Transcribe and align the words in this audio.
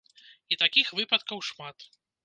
І 0.55 0.59
такіх 0.63 0.87
выпадкаў 1.01 1.47
шмат. 1.53 1.77